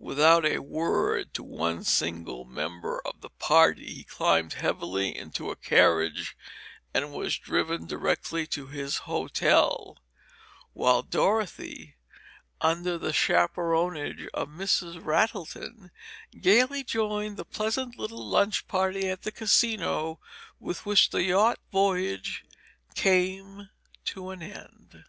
[0.00, 5.54] Without a word to one single member of the party, he climbed heavily into a
[5.54, 6.36] carriage
[6.92, 9.96] and was driven directly to his hotel
[10.72, 11.94] while Dorothy,
[12.60, 15.04] still under the chaperonage of Mrs.
[15.04, 15.92] Rattleton,
[16.40, 20.18] gayly joined the pleasant little lunch party at the Casino
[20.58, 22.44] with which the yacht voyage
[22.96, 23.70] came
[24.06, 25.04] to an end.